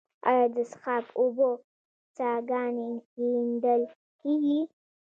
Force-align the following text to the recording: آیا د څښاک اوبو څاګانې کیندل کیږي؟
آیا 0.29 0.45
د 0.55 0.57
څښاک 0.71 1.05
اوبو 1.19 1.49
څاګانې 2.17 2.89
کیندل 3.11 3.81
کیږي؟ 4.19 4.59